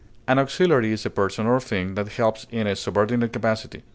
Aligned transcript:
An 0.27 0.39
auxiliary 0.39 0.91
is 0.91 1.05
a 1.05 1.11
person 1.11 1.45
or 1.45 1.59
thing 1.59 1.93
that 1.93 2.07
helps 2.13 2.47
in 2.49 2.65
a 2.65 2.75
subordinate 2.75 3.31
capacity. 3.31 3.83